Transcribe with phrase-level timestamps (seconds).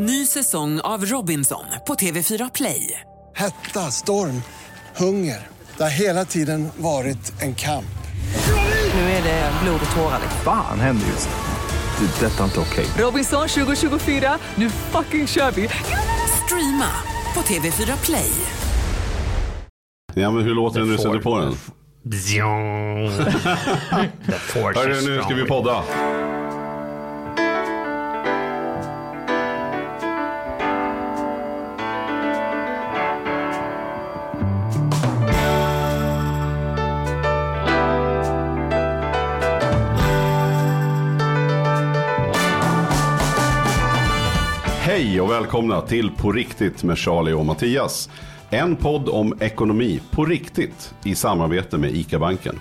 [0.00, 3.00] Ny säsong av Robinson på TV4 Play.
[3.36, 4.42] Hetta, storm,
[4.96, 5.46] hunger.
[5.76, 7.84] Det har hela tiden varit en kamp.
[8.94, 10.20] Nu är det blod och tårar.
[10.44, 12.06] Fan händer just nu.
[12.06, 12.26] Det.
[12.26, 12.86] är Detta är inte okej.
[12.98, 15.68] Robinson 2024, nu fucking kör vi!
[16.44, 16.90] Streama
[17.34, 18.30] på TV4 Play.
[20.14, 21.54] Ja, men hur låter det när du sätter på den?
[24.74, 25.82] Hörru, nu ska vi podda.
[45.48, 48.10] Välkomna till På riktigt med Charlie och Mattias.
[48.50, 52.60] En podd om ekonomi på riktigt i samarbete med ICA-banken.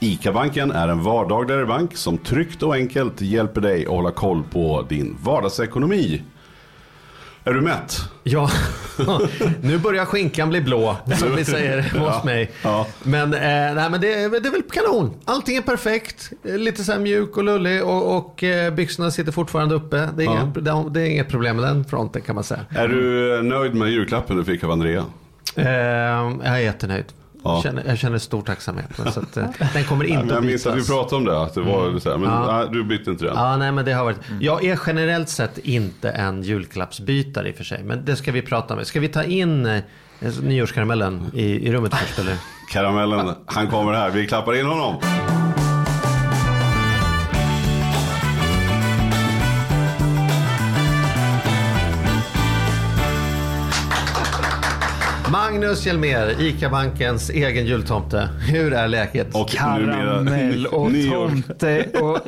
[0.00, 4.86] ICA-banken är en vardagligare bank som tryggt och enkelt hjälper dig att hålla koll på
[4.88, 6.22] din vardagsekonomi.
[7.44, 7.96] Är du mätt?
[8.22, 8.50] Ja,
[9.62, 12.50] nu börjar skinkan bli blå som vi säger hos Ja, mig.
[12.64, 12.86] ja.
[13.02, 15.14] Men, eh, nej, men det, är- det är väl kanon.
[15.24, 16.30] Allting är perfekt.
[16.42, 20.08] Lite så mjuk och lullig och, och eh, byxorna sitter fortfarande uppe.
[20.16, 20.32] Det är, Ja.
[20.32, 20.44] inga,
[20.84, 22.60] det, det är inget problem med den fronten kan man säga.
[22.70, 25.04] Är du nöjd med julklappen du fick av Andrea?
[25.56, 27.04] Eh, jag är jättenöjd.
[27.44, 27.54] Ja.
[27.54, 28.86] Jag, känner, jag känner stor tacksamhet.
[29.12, 30.88] Så att, eh, den kommer inte Jag att minns att vi bytas.
[30.90, 32.56] pratade om det, att det var så här, men Ja.
[32.58, 33.34] nej, du bytte inte den.
[33.36, 34.18] Ja, nej, men det har varit.
[34.40, 37.82] Jag är generellt sett inte en julklappsbytare i och för sig.
[37.84, 38.84] Men det ska vi prata om.
[38.84, 39.80] Ska vi ta in eh,
[40.42, 42.36] nyårskaramellen i, i rummet först eller?
[42.72, 44.94] Karamellen, han kommer här, vi klappar in honom.
[55.50, 58.28] Magnus Hjelmér, ICA-bankens egen jultomte.
[58.48, 59.34] Hur är läget?
[59.34, 62.18] Och Karamell och tomte och...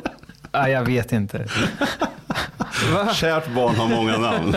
[0.52, 1.44] Ja, jag vet inte.
[3.14, 4.56] Kärt barn har många namn.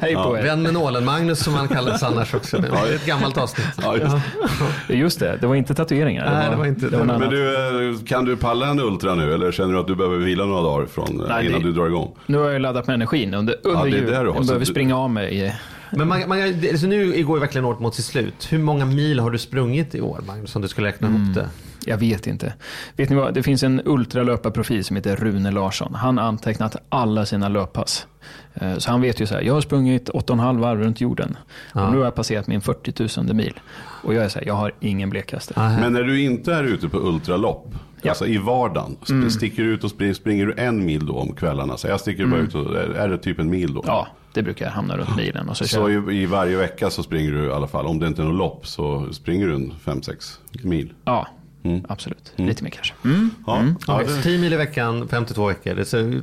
[0.00, 0.42] Hej på er.
[0.42, 2.58] Vän med nålen, Magnus som han kallas annars också.
[2.58, 3.66] Det är ett gammalt avsnitt.
[3.82, 4.16] Ja, just.
[4.88, 4.94] det.
[4.94, 6.30] Just det, det var inte tatueringar.
[6.34, 6.96] Nej, det var inte- det.
[6.96, 7.30] Var Men annat.
[7.30, 7.54] du,
[7.90, 10.62] eh, kan du palla en Ultra nu eller känner du att du behöver vila några
[10.62, 12.16] dagar från, eh, Nej, innan det- du drar igång?
[12.26, 14.06] Nu har jag laddat med energin under, under det är jul.
[14.06, 14.24] det du har.
[14.24, 15.54] Jag behöver du- springa av mig.
[15.92, 18.46] Men man, man, det- så nu går ju verkligen året mot sitt slut.
[18.52, 20.56] Hur många mil har du sprungit i år, Magnus?
[20.56, 21.48] Om du skulle räkna ihop det.
[21.84, 22.52] Jag vet inte.
[22.96, 23.34] Vet ni vad?
[23.34, 25.94] Det finns en ultralöparprofil som heter Rune Larsson.
[25.94, 28.06] Han har antecknat alla sina löppass.
[28.54, 31.36] Eh, Så han vet ju så här, jag har sprungit 8,5 varv runt jorden.
[31.74, 31.86] Ja.
[31.86, 33.60] Och nu har jag passerat min 40 000 mil.
[34.02, 35.54] Och jag är så här, jag har ingen blekaste.
[35.56, 38.10] Men när du inte är ute på ultralopp, Ja.
[38.10, 41.32] alltså i vardagen, sp- sticker du ut och springer, springer du en mil då om
[41.34, 41.76] kvällarna?
[41.76, 43.82] Så jag sticker bara ut och, är det typ en mil då?
[43.86, 45.48] Ja, det brukar jag hamna runt milen.
[45.48, 46.12] Och så, Så kör.
[46.12, 48.66] i, varje vecka så springer du i alla fall, om det inte är något lopp
[48.66, 50.92] så springer du en 5-6 mil.
[51.04, 51.28] Ja,
[51.88, 52.32] absolut.
[52.36, 52.94] Lite mer kanske.
[53.04, 53.30] Mm.
[53.46, 55.74] Ja, ja, Okej, det, så 10 mil i veckan, 52 veckor.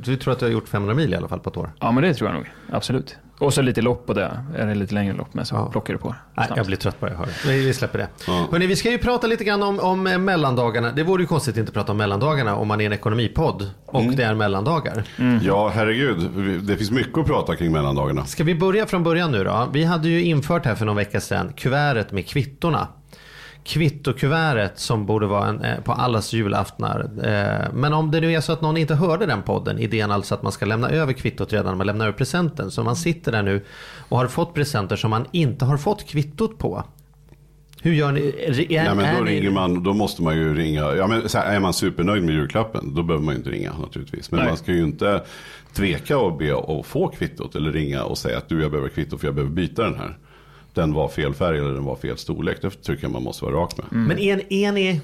[0.04, 1.72] Du tror att du har gjort 500 mil i alla fall på ett år?
[1.80, 2.46] Ja, men det tror jag nog.
[2.70, 3.16] Absolut.
[3.40, 4.40] Och så lite lopp på det.
[4.56, 5.68] Är det lite längre lopp med så Ja.
[5.72, 6.14] plockar du på.
[6.34, 7.28] Nej, jag blir trött på det hör.
[7.46, 8.08] Vi, vi släpper det.
[8.26, 8.46] Ja.
[8.50, 10.92] Hörrni, vi ska ju prata lite grann om, om eh, mellandagarna.
[10.92, 14.02] Det vore ju konstigt att inte prata om mellandagarna om man är en ekonomipodd och
[14.04, 15.04] det är mellandagar.
[15.42, 16.18] ja, herregud.
[16.62, 18.24] Det finns mycket att prata kring mellandagarna.
[18.24, 19.68] Ska vi börja från början nu då?
[19.72, 22.88] Vi hade ju infört här för någon vecka sedan kuvertet med kvittorna.
[23.68, 27.00] Kvittokuvertet som borde vara en, eh, på allas julaftnar.
[27.24, 30.34] Eh, Men om det nu är så att någon inte hörde den podden, idén alltså
[30.34, 32.70] att man ska lämna över kvittot redan när man lämnar över presenten.
[32.70, 33.64] Så man sitter där nu
[34.08, 36.84] och har fått presenter som man inte har fått kvittot på.
[37.82, 38.20] Hur gör ni?
[38.20, 40.80] Är, Nej, men då ni- ringer man, då måste man ju ringa.
[40.94, 44.30] Ja, men här, är man supernöjd med julklappen, då behöver man ju inte ringa naturligtvis.
[44.30, 44.48] Men Nej.
[44.48, 45.22] man ska ju inte
[45.72, 49.18] tveka och be att få kvittot eller ringa och säga att du, jag behöver kvitto
[49.18, 50.18] för jag behöver byta den här.
[50.74, 52.58] Den var fel färg eller den var fel storlek.
[52.62, 53.86] Det tycker jag man måste vara rak med.
[53.90, 55.00] Men är, är ni...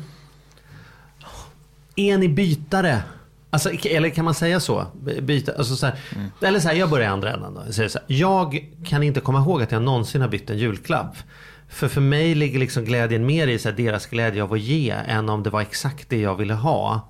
[1.96, 3.02] Är ni bytare?
[3.50, 4.86] Alltså, eller kan man säga så?
[5.22, 5.98] Byta, alltså så här,
[6.40, 7.62] Eller så här, jag börjar i andra änden då.
[7.66, 10.58] Jag, säger så här, jag kan inte komma ihåg att jag någonsin har bytt en
[10.58, 11.16] julklapp.
[11.68, 14.90] För för mig ligger liksom glädjen mer i så här, deras glädje av att ge
[14.90, 17.08] än om det var exakt det jag ville ha.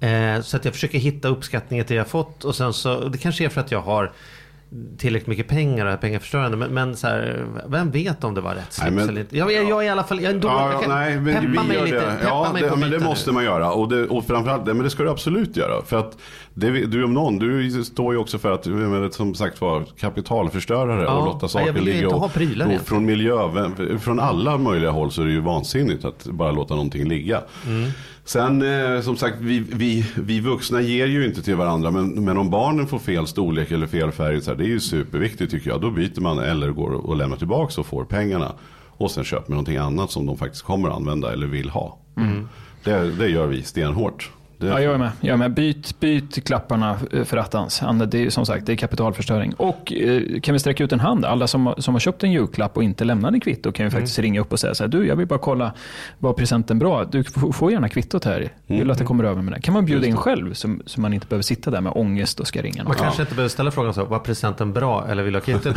[0.00, 3.18] Eh, så att jag försöker hitta uppskattningen till det jag fått och sen så, det
[3.18, 4.12] kanske är för att jag har
[4.98, 6.56] tillräckligt mycket pengar och pengaförstörande.
[6.56, 9.38] Men, men så här, vem vet om det var rätt slips eller inte?
[9.38, 10.54] Jag, jag, jag är i alla fall, jag är dålig.
[10.56, 12.00] Ja, nej, men peppa mig lite, det.
[12.00, 13.34] peppa Ja, mig det, på men det måste nu.
[13.34, 13.72] man göra.
[13.72, 15.82] Och, det, och framförallt, det, men det ska du absolut göra.
[15.84, 16.18] För att
[16.54, 21.02] det, du om någon, du står ju också för att, menar, som sagt var, kapitalförstörare
[21.02, 22.08] Ja, och låta saker ligga.
[22.08, 23.34] och, och från miljö,
[24.00, 27.40] från alla möjliga håll så är det ju vansinnigt att bara låta någonting ligga.
[27.66, 27.90] Mm.
[28.24, 31.90] Sen eh, som sagt, vi, vi, vi vuxna ger ju inte till varandra.
[31.90, 34.80] Men, men om barnen får fel storlek eller fel färg, så här, det är ju
[34.80, 35.80] superviktigt tycker jag.
[35.80, 38.52] Då byter man eller går och lämnar tillbaka och får pengarna.
[38.96, 41.98] Och sen köper man någonting annat som de faktiskt kommer att använda eller vill ha.
[42.16, 42.48] Mm.
[42.84, 44.30] Det, det gör vi stenhårt.
[44.62, 45.10] Det- Ja, jag är med.
[45.20, 45.54] Jag är med.
[45.54, 47.82] Byt, byt klapparna för attans.
[48.08, 49.54] Det är som sagt det är kapitalförstöring.
[49.56, 51.24] Och eh, kan vi sträcka ut en hand?
[51.24, 54.18] Alla som, har- som har köpt en julklapp och inte lämnade kvitto kan ju faktiskt
[54.18, 55.72] ringa upp och säga så här, du jag vill bara kolla,
[56.18, 57.04] var presenten bra?
[57.04, 58.52] Du får gärna kvittot här.
[58.66, 59.60] Vill att det kommer över med det?
[59.60, 62.46] Kan man bjuda in själv så, så man inte behöver sitta där med ångest och
[62.46, 62.88] ska ringa någon?
[62.88, 65.76] Man kanske inte behöver ställa frågan så, var presenten bra eller vill du ha kvittot?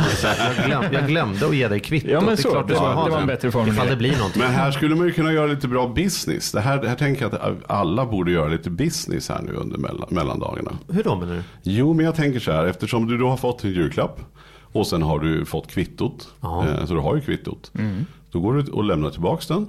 [0.56, 2.10] Jag, glöm, jag glömde att ge dig kvittot.
[2.10, 2.50] Ja, men det så.
[2.50, 3.74] klart du Det var- det var en bättre formulering.
[3.76, 4.42] Ifall det blir någonting.
[4.42, 6.52] Men här skulle man ju kunna göra lite bra business.
[6.52, 9.78] Det här, det här tänker jag att alla borde göra lite business här nu under
[9.78, 10.78] mellan, mellandagarna.
[10.88, 11.42] Hur då menar du?
[11.62, 14.20] Jo, men jag tänker så här, eftersom du då har fått en julklapp
[14.72, 16.28] och sen har du fått kvittot.
[16.42, 16.68] Mm.
[16.68, 17.70] eh, så du har ju kvittot.
[18.30, 19.66] Då går du och lämnar tillbaka den.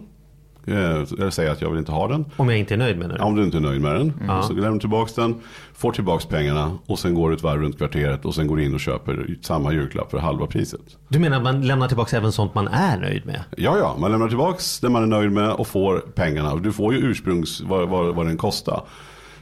[0.67, 2.25] Eh, Eller säger att jag vill inte ha den.
[2.37, 3.23] Om jag inte är nöjd menar du?
[3.23, 4.13] Om du inte är nöjd med den.
[4.27, 4.43] Ja.
[4.43, 5.35] Så lämnar du tillbaka den,
[5.73, 8.63] får tillbaka pengarna och sen går du ett varv runt kvarteret och sen går du
[8.63, 10.81] in och köper samma julklapp för halva priset.
[11.07, 13.43] Du menar att man lämnar tillbaka även sånt man är nöjd med?
[13.57, 16.55] Ja, ja, man lämnar tillbaka det man är nöjd med och får pengarna.
[16.55, 18.81] Du får ju ursprungs vad, vad, vad den kostar.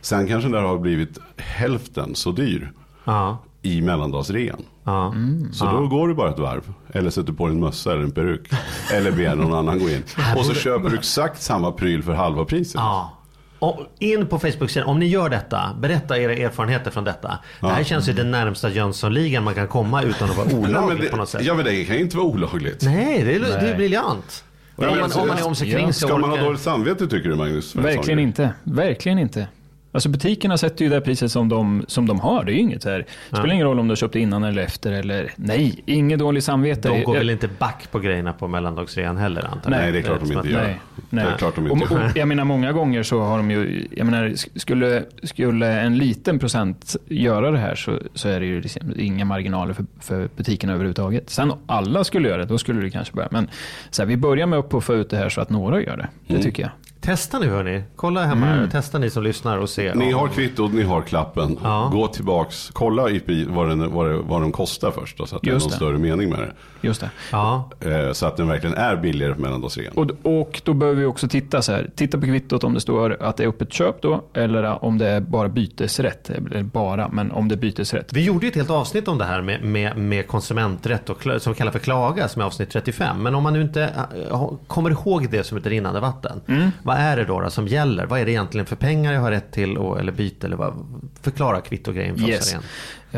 [0.01, 2.72] Sen kanske den där har blivit hälften så dyr
[3.06, 3.38] Ja.
[3.62, 4.62] i mellandagsrean.
[4.85, 5.13] Ja.
[5.51, 6.73] Så då går du bara ett varv.
[6.93, 8.49] Eller sätter på en mössa eller en peruk.
[8.93, 10.03] Eller ber någon annan gå in.
[10.37, 12.75] Och så köper du exakt samma pryl för halva priset.
[12.75, 13.11] Ja.
[13.59, 17.39] Och in på Facebook-sidan, om ni gör detta, berätta era erfarenheter från detta.
[17.61, 20.99] Det här känns ju den närmsta Jönssonligan man kan komma utan att vara Nej, olaglig
[20.99, 21.47] men på något det, sätt.
[21.47, 22.81] ja men det kan ju inte vara olagligt.
[22.83, 24.43] Nej, det är, det är briljant.
[24.75, 26.45] Ja, om, man, om man är om sig kring så Ska man ha orkar...
[26.45, 27.75] dåligt samvete tycker du Magnus?
[27.75, 28.53] Verkligen inte.
[28.63, 29.47] Verkligen inte.
[29.95, 32.44] Alltså butikerna sätter ju det priset som de, som de har.
[32.44, 33.06] Det är ju inget så här.
[33.30, 34.92] Det spelar ingen roll om du har köpt innan eller efter.
[34.92, 36.89] Eller, nej, inget dåligt samvete.
[36.89, 39.80] De går Jag- väl inte back på grejerna på mellandagsrean heller antar jag?
[39.80, 40.62] Nej, det är klart de inte gör.
[40.63, 41.25] Nej, nej.
[41.25, 43.88] Det är klart de och, inte och, jag menar många gånger så har de ju,
[43.92, 48.62] jag menar skulle, skulle en liten procent göra det här så, så är det ju
[48.62, 51.30] liksom inga marginaler för, för butikerna överhuvudtaget.
[51.30, 53.30] Sen om alla skulle göra det, då skulle det kanske börja.
[53.31, 53.50] Men
[53.89, 56.07] så här, vi börjar med att få ut det här så att några gör det.
[56.27, 56.44] Det Mm.
[56.44, 56.71] tycker jag.
[57.05, 57.83] Testa nu hörni.
[57.95, 58.47] Kolla hemma.
[58.47, 58.69] Mm.
[58.69, 59.93] Testa ni som lyssnar och se.
[59.95, 61.57] Ni har kvittot, ni har klappen.
[61.63, 61.89] Ja.
[61.93, 65.17] Gå tillbaks, kolla i, vad, den, vad, det, vad de kostar först.
[65.17, 65.75] då, Så att det är någon det.
[65.75, 66.51] större mening med det.
[66.81, 67.09] Just det.
[67.31, 67.69] Ja.
[67.79, 69.93] Eh, Så att den verkligen är billigare på mellandagsrean.
[69.95, 71.89] Och, och då behöver vi också titta så här.
[71.95, 74.23] Titta på kvittot om det står att det är öppet köp då.
[74.33, 76.29] Eller om det är bara bytesrätt.
[76.29, 78.13] Eller bara, men om det är bytesrätt.
[78.13, 81.53] Vi gjorde ju ett helt avsnitt om det här med, med, med konsumenträtt och som
[81.53, 83.23] vi kallar för klaga som är avsnitt 35.
[83.23, 83.89] Men om man nu inte
[84.31, 86.41] ha- kommer ihåg det som ett rinnande vatten.
[86.47, 86.69] Mm.
[86.95, 88.06] Vad är det då, då som gäller?
[88.06, 90.47] Vad är det egentligen för pengar jag har rätt till och, eller byte?
[90.47, 90.74] Eller vad,
[91.21, 92.53] förklara kvittogrejen för oss Yes.
[92.53, 92.62] här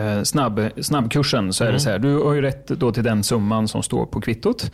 [0.04, 0.18] igen.
[0.18, 2.00] Eh, snabb, snabbkursen så är det så här.
[2.00, 4.72] Du har ju rätt då till den summan som står på kvittot.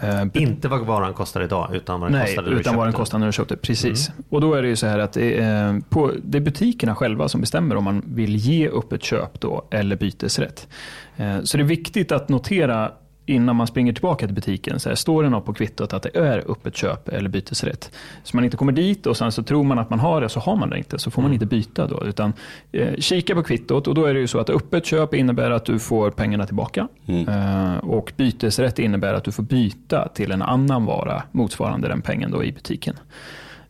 [0.00, 2.86] Eh, Inte vad varan kostar idag utan vad den Nej, kostade när du utan vad
[2.86, 3.56] den köpte kostar när du köpte.
[3.56, 4.10] Precis.
[4.28, 7.28] Och då är det ju så här att det är, på, det är butikerna själva
[7.28, 10.68] som bestämmer om man vill ge upp ett köp då eller bytesrätt.
[11.16, 12.92] Eh, Så det är viktigt att notera
[13.26, 14.80] innan man springer tillbaka till butiken.
[14.80, 17.90] Så här, står det något på kvittot att det är öppet köp eller bytesrätt.
[18.22, 20.40] Så man inte kommer dit och sen så tror man att man har det så
[20.40, 20.98] har man det inte.
[20.98, 22.04] Så får man inte byta då.
[22.04, 22.32] Utan
[22.72, 25.64] eh, kika på kvittot och då är det ju så att öppet köp innebär att
[25.64, 26.88] du får pengarna tillbaka.
[27.06, 32.30] Eh, och bytesrätt innebär att du får byta till en annan vara motsvarande den pengen
[32.30, 32.94] då i butiken.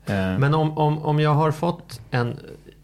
[0.06, 2.36] Eh, Men om, om, om jag har fått en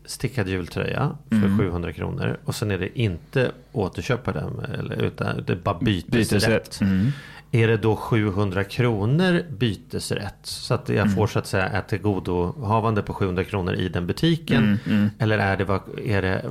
[0.09, 1.59] stickad jultröja för Mm.
[1.59, 5.79] 700 kronor och sen är det inte återköp på den eller, utan det är bara
[5.79, 6.11] bytesrätt.
[6.31, 6.81] bytesrätt.
[6.81, 7.11] Mm.
[7.53, 10.39] Är det då 700 kronor bytesrätt?
[10.43, 14.79] Så att jag får så att säga ett tillgodohavande på 700 kronor i den butiken?
[15.19, 15.81] Eller är det,
[16.15, 16.45] är det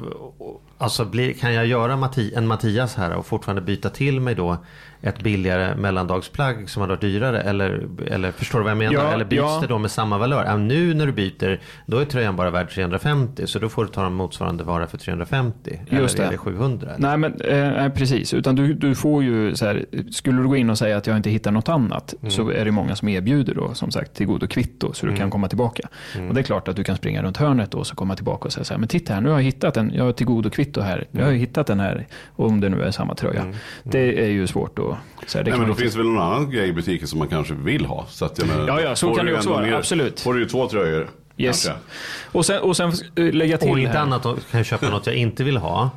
[0.77, 4.57] alltså blir, kan jag göra Matti, en Mattias här och fortfarande byta till mig då
[5.01, 7.41] ett billigare mellandagsplagg som hade varit dyrare?
[7.41, 8.93] Eller, eller förstår du vad jag menar?
[8.93, 9.59] Ja, eller byts ja.
[9.61, 10.45] det då med samma valör?
[10.45, 13.91] Ja, nu när du byter, då är tröjan bara värd 350 så då får du
[13.91, 15.79] ta en motsvarande vara för 350.
[15.89, 16.33] Just eller är det.
[16.33, 16.91] det 700?
[16.97, 18.33] Nej, men eh, nej, precis.
[18.33, 21.17] Utan du, du får ju så här, skulle du gå in och säga att jag
[21.17, 24.47] inte hittar något annat, så är det många som erbjuder då, som sagt, till godo
[24.47, 25.89] kvitto, så du kan komma tillbaka.
[26.29, 28.45] Och det är klart att du kan springa runt hörnet då, och så komma tillbaka
[28.45, 30.25] och säga så här, men titta här, nu har jag hittat en, jag har till
[30.25, 33.53] godo kvitto här, jag har ju hittat den här, om det nu är samma tröja.
[33.83, 34.85] Det är ju svårt att,
[35.29, 37.07] så här, det Nej, men man då finns det väl någon annan grej i butiken
[37.07, 38.05] som man kanske vill ha.
[38.09, 40.19] Så att jag menar, Ja, ja, så får kan det också ändå vara, mer- absolut.
[40.19, 41.07] Får du ju två tröjor.
[41.37, 41.65] Yes.
[41.65, 41.83] kanske.
[42.31, 43.99] Och sen, och sen lägga till Och inte här.
[43.99, 45.89] annat kan jag köpa något jag inte vill ha.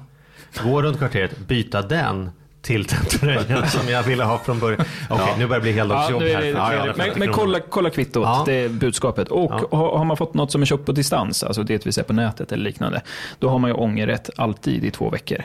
[0.64, 2.30] Gå runt kvarteret, byta den
[2.62, 4.80] till den tröjan som jag ville ha från början.
[5.10, 6.42] Okej, nu börjar det bli heldagsjobb är här.
[6.44, 8.42] ja, 350 men, men kolla, kolla kvittot, Ja.
[8.46, 9.28] det är budskapet.
[9.28, 9.96] Och Ja.
[9.98, 12.52] har, man fått något som är köpt på distans, alltså det vi ser på nätet
[12.52, 13.02] eller liknande,
[13.38, 15.38] då har man ju ångerrätt alltid i två veckor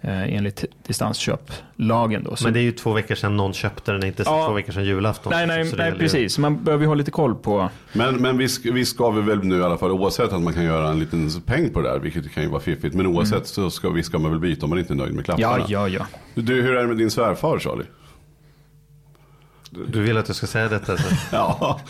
[0.00, 2.24] eh, enligt distansköplagen.
[2.24, 2.36] Då.
[2.36, 4.46] Så, Men det är ju två veckor sedan någon köpte den, inte Ja.
[4.46, 5.32] två veckor sedan julafton.
[5.36, 6.38] nej, nej, nej ju- precis.
[6.38, 7.68] Man behöver ju ha lite koll på...
[7.92, 10.52] Men, men vi, ska, vi ska vi väl nu i alla fall, oavsett att man
[10.54, 12.94] kan göra en liten peng på det där, vilket kan ju vara fiffigt.
[12.94, 15.24] Men oavsett så ska vi ska man väl byta om man inte är nöjd med
[15.24, 15.64] klapparna.
[15.68, 16.06] Ja, ja, ja.
[16.34, 17.84] Du, hur är det med din svärfar Charlie?
[19.88, 20.96] Du vill att jag ska säga detta?
[20.96, 21.04] Så.
[21.32, 21.80] Ja,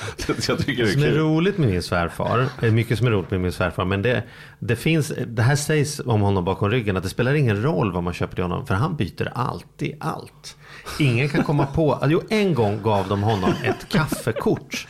[0.49, 1.19] jag tycker det Det som är är kul.
[1.19, 4.23] roligt med min svärfar, det är mycket som är roligt med min svärfar, men det,
[4.59, 8.03] det finns, det här sägs om honom bakom ryggen att det spelar ingen roll vad
[8.03, 10.57] man köper till honom, för han byter alltid allt.
[10.99, 14.87] Ingen kan komma på, jo en gång gav de honom ett kaffekort.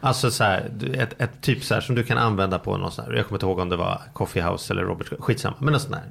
[0.00, 3.04] Alltså så här, ett, ett typ så här som du kan använda på någon sån
[3.04, 5.80] här, jag kommer inte ihåg om det var Coffee House eller Robert, skitsamma, men någon
[5.80, 6.04] sån här.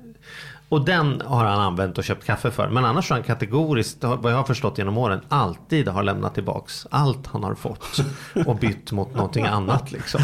[0.70, 2.70] Och den har han använt och köpt kaffe för.
[2.70, 6.88] Men annars har han kategoriskt, vad jag har förstått genom åren, alltid har lämnat tillbaks
[6.92, 8.00] allt han har fått.
[8.46, 10.22] Och bytt mot någonting annat liksom.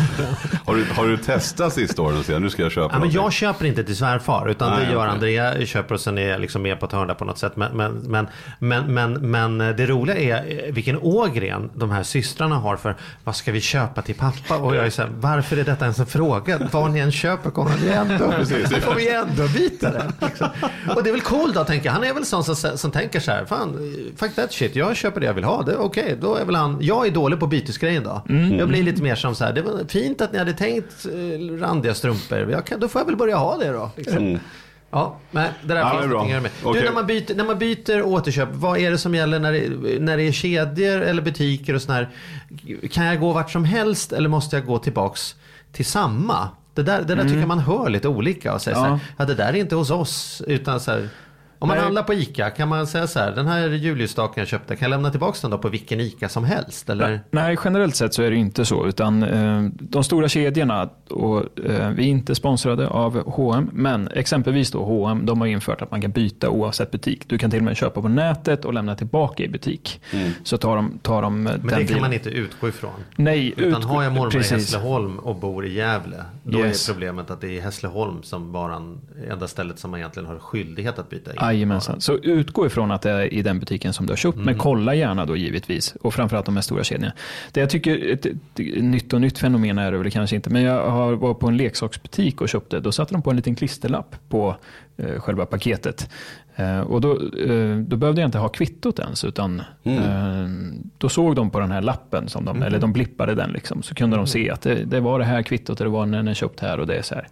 [0.65, 3.11] Har du, har du testat sista åren och säga nu ska jag köpa Ja, men
[3.11, 5.11] jag köper inte till svärfar utan Nej, det gör okej.
[5.11, 7.55] Andrea köper och sen är jag liksom med på ett hörn där på något sätt.
[7.55, 8.27] Men, men, men,
[8.59, 13.35] men, men, men det roliga är eh, vilken ågren de här systrarna har för vad
[13.35, 14.57] ska vi köpa till pappa?
[14.57, 16.59] Och jag är så här, varför är detta ens en fråga?
[16.71, 18.31] Vad ni än köper kommer ni ändå,
[18.81, 20.11] får vi ändå byta det.
[20.39, 20.69] Liksom.
[20.95, 21.93] Och det är väl cool då tänker jag.
[21.93, 25.19] Han är väl sån som, som tänker så här, fan fuck that shit, jag köper
[25.19, 25.61] det jag vill ha.
[25.61, 28.21] Det, Okej, då är väl han, jag är dålig på bytesgrejen då.
[28.29, 28.59] Mm.
[28.59, 31.59] Jag blir lite mer som så här, det var fint att ni hade tänkt eh,
[31.59, 32.51] randiga strumpor.
[32.51, 33.91] Jag kan, då får jag väl börja ha det då.
[33.95, 34.39] Liksom.
[34.91, 35.87] Ja, men det där Mm.
[35.93, 36.51] Ja, finns någonting med.
[36.63, 39.99] Du, när man, byter, när man byter återköp, vad är det som gäller när det,
[39.99, 42.09] när det är kedjor eller butiker och sådär?
[42.91, 45.35] Kan jag gå vart som helst eller måste jag gå tillbaks
[45.71, 46.49] till samma?
[46.75, 48.83] Det där, det där tycker jag man hör lite olika och säger Ja.
[48.83, 50.41] så här, ja det där är inte hos oss.
[50.47, 51.09] Utan så här,
[51.65, 51.83] om man Nej.
[51.83, 54.89] handlar på ICA kan man säga så här, den här julljusstaken jag köpte, kan jag
[54.89, 56.89] lämna tillbaka den då på vilken ICA som helst?
[56.89, 57.19] Eller?
[57.31, 58.87] Nej, generellt sett så är det inte så.
[58.87, 64.71] Utan eh, de stora kedjorna, och, eh, vi är inte sponsrade av H&M men exempelvis
[64.71, 67.23] då H&M, de har infört att man kan byta oavsett butik.
[67.27, 70.01] Du kan till och med köpa på nätet och lämna tillbaka i butik.
[70.43, 72.01] Så tar de, tar de eh, Men den det kan dealen.
[72.01, 72.91] man inte utgå ifrån.
[73.15, 74.39] Nej, Utan ut- har jag mormor i.
[74.39, 76.17] Hässleholm och bor i Gävle.
[76.43, 76.89] Då Yes.
[76.89, 78.97] är problemet att det är i Hässleholm som bara en,
[79.31, 81.37] enda stället som man egentligen har skyldighet att byta in.
[81.55, 82.01] Jajamensan.
[82.01, 84.35] Så utgå ifrån att det är i den butiken som du har köpt.
[84.35, 84.45] Mm.
[84.45, 85.95] Men kolla gärna då givetvis.
[86.01, 87.13] Och framförallt de här stora kedjorna.
[87.51, 88.37] Det jag tycker, ett, ett,
[88.77, 90.49] nytt och nytt fenomen är det väl kanske inte.
[90.49, 92.79] Men jag har varit på en leksaksbutik och köpte.
[92.79, 94.55] Då satte de på en liten klisterlapp på
[94.97, 96.09] eh, själva paketet.
[96.55, 99.23] Eh, och då, eh, då behövde jag inte ha kvittot ens.
[99.23, 99.95] Utan eh,
[100.97, 103.51] då såg de på den här lappen, som de, eller de blippade den.
[103.51, 106.17] Liksom, så kunde de se att det, det var det här kvittot det var när
[106.17, 107.27] den är köpt här och det är så här.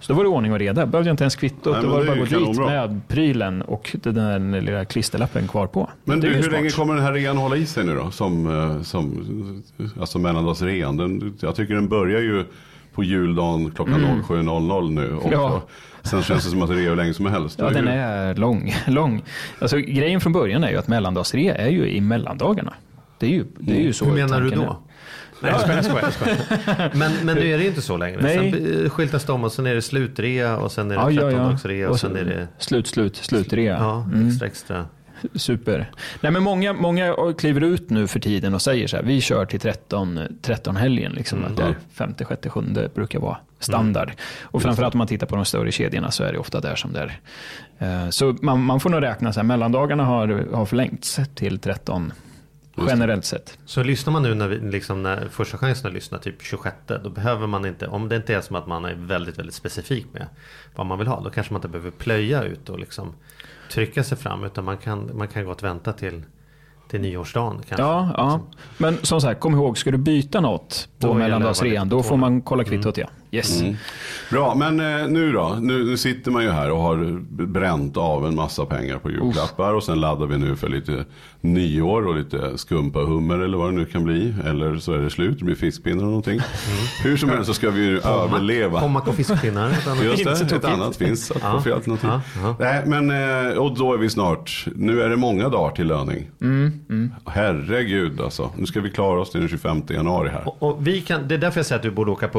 [0.00, 0.86] Så då var det ordning och reda.
[0.86, 1.72] Behövde jag inte ens kvittot.
[1.72, 2.66] Nej, då var det bara att gå dit kanonbra.
[2.66, 5.90] med prylen och den där lilla klisterlappen kvar på.
[6.04, 6.52] Men du, hur smart.
[6.52, 8.10] länge kommer den här rean hålla i sig nu då?
[8.10, 9.62] Som, som,
[10.00, 10.96] alltså mellandagsrean.
[10.96, 12.44] Den, jag tycker den börjar ju
[12.94, 15.12] på juldagen klockan 07.00 nu.
[15.14, 15.32] Och Mm.
[15.40, 15.62] Ja.
[16.02, 17.58] Sen känns det som att det är hur länge som helst.
[17.58, 18.74] Ja, den är lång.
[18.86, 19.22] lång.
[19.58, 22.74] Alltså, grejen från början är ju att mellandagsrea är ju i mellandagarna.
[23.18, 24.62] Det är ju, det är ju så Hur menar du då?
[24.62, 24.76] är.
[25.40, 26.90] Nej, jag skojar, jag skojar, jag skojar.
[26.94, 28.22] Men, men nu är det inte så längre.
[28.22, 28.52] Nej.
[28.52, 31.30] Sen eh, skyltas de och sen är det slutrea och sen är det Ja, ja,
[31.30, 31.38] ja.
[31.38, 33.76] 13-dagsrea och sen är det Slut, slut, slutrea.
[33.78, 34.28] ja, Mm.
[34.28, 34.84] extra extra.
[35.34, 35.90] Super.
[36.20, 39.46] Nej, men många, många kliver ut nu för tiden och säger så här, vi kör
[39.46, 41.12] till 13, 13 helgen.
[41.12, 41.50] Liksom, Mm.
[41.50, 44.12] att där femte, sjätte, sjunde brukar vara standard.
[44.42, 46.92] Och framförallt om man tittar på de större kedjorna så är det ofta där som
[46.92, 47.18] det är.
[48.04, 52.12] Eh, Så man, man får nog räkna så här, mellandagarna har, har förlängts till 13
[52.76, 53.58] generellt sett.
[53.64, 57.10] Så lyssnar man nu när, vi, liksom när första chansen att lyssna, typ 26, då
[57.10, 60.26] behöver man inte, om det inte är som att man är väldigt, väldigt specifik med
[60.74, 63.12] vad man vill ha, då kanske man inte behöver plöja ut och liksom
[63.70, 66.22] trycka sig fram, utan man kan, man kan gott vänta till,
[66.88, 67.82] till nyårsdagen kanske.
[67.82, 68.40] Ja, ja.
[68.78, 72.42] Men som sagt, kom ihåg, ska du byta något Då på mellandagsrean, då får man
[72.42, 72.96] kolla kvittot.
[72.96, 73.06] Ja.
[73.34, 73.60] Yes.
[73.60, 73.76] Mm.
[74.30, 75.56] Bra, men eh, nu då?
[75.60, 79.74] Nu, nu sitter man ju här och har bränt av en massa pengar på julklappar.
[79.74, 81.04] Och sen laddar vi nu för lite
[81.40, 84.34] nyår och lite skumpa hummer eller vad det nu kan bli.
[84.46, 86.40] Eller så är det slut, det blir fiskpinnar eller någonting.
[87.04, 88.80] Hur som helst så ska vi ju överleva.
[88.80, 89.70] Pommack och fiskpinnar.
[89.70, 91.30] ett annat- Just det, ett annat finns.
[91.30, 91.52] Ett Ja.
[91.52, 92.10] koffealternativ.
[92.10, 92.56] Ja, ja.
[92.60, 93.10] Nej, men
[93.50, 94.66] eh, och då är vi snart.
[94.74, 96.30] Nu är det många dagar till löning.
[97.26, 98.50] Herregud alltså.
[98.56, 100.48] Nu ska vi klara oss till den 25 januari här.
[100.48, 102.38] Och, och vi kan, det är därför jag säger att du borde åka på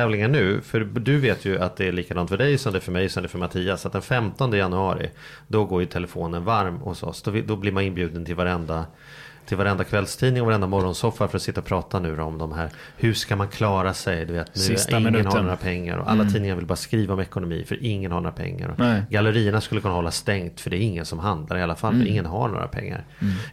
[0.00, 0.60] tävlingar nu.
[0.60, 3.08] För du vet ju att det är likadant för dig som det är för mig
[3.08, 3.86] som det är för Mattias.
[3.86, 5.10] Att den 15 januari
[5.48, 7.22] då går ju telefonen varm hos oss.
[7.22, 8.86] Då, då blir man inbjuden till varenda
[9.50, 12.70] till varenda kvällstidning och varenda morgonsoffa för att sitta och prata nu om de här.
[12.96, 14.26] Hur ska man klara sig?
[14.26, 15.42] Du vet, nu Sista ingen har minuten.
[15.42, 15.96] några pengar.
[15.98, 18.68] Och alla tidningar vill bara skriva om ekonomi för ingen har några pengar.
[18.68, 19.02] Och Nej.
[19.10, 21.92] Gallerierna skulle kunna hålla stängt för det är ingen som handlar i alla fall.
[21.94, 22.02] Mm.
[22.06, 23.04] För ingen har några pengar.